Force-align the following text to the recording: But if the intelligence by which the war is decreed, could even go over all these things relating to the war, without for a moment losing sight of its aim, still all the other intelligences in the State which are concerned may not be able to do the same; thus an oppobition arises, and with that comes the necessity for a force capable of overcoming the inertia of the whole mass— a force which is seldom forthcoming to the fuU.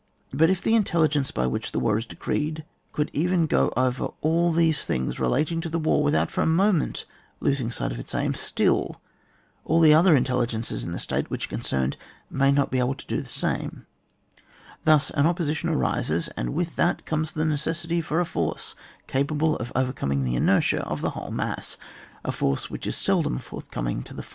But 0.33 0.49
if 0.49 0.63
the 0.63 0.73
intelligence 0.73 1.29
by 1.29 1.45
which 1.45 1.71
the 1.73 1.77
war 1.79 1.95
is 1.95 2.07
decreed, 2.07 2.65
could 2.91 3.11
even 3.13 3.45
go 3.45 3.71
over 3.77 4.09
all 4.21 4.51
these 4.51 4.83
things 4.83 5.19
relating 5.19 5.61
to 5.61 5.69
the 5.69 5.77
war, 5.77 6.01
without 6.01 6.31
for 6.31 6.41
a 6.41 6.47
moment 6.47 7.05
losing 7.39 7.69
sight 7.69 7.91
of 7.91 7.99
its 7.99 8.15
aim, 8.15 8.33
still 8.33 8.99
all 9.63 9.79
the 9.79 9.93
other 9.93 10.15
intelligences 10.15 10.83
in 10.83 10.91
the 10.91 10.97
State 10.97 11.29
which 11.29 11.45
are 11.45 11.49
concerned 11.49 11.97
may 12.31 12.51
not 12.51 12.71
be 12.71 12.79
able 12.79 12.95
to 12.95 13.05
do 13.05 13.21
the 13.21 13.29
same; 13.29 13.85
thus 14.85 15.11
an 15.11 15.25
oppobition 15.27 15.69
arises, 15.69 16.29
and 16.29 16.55
with 16.55 16.77
that 16.77 17.05
comes 17.05 17.33
the 17.33 17.45
necessity 17.45 18.01
for 18.01 18.19
a 18.19 18.25
force 18.25 18.73
capable 19.05 19.55
of 19.57 19.71
overcoming 19.75 20.23
the 20.23 20.33
inertia 20.33 20.79
of 20.81 21.01
the 21.01 21.11
whole 21.11 21.29
mass— 21.29 21.77
a 22.25 22.31
force 22.31 22.71
which 22.71 22.87
is 22.87 22.95
seldom 22.95 23.37
forthcoming 23.37 24.01
to 24.01 24.15
the 24.15 24.23
fuU. 24.23 24.29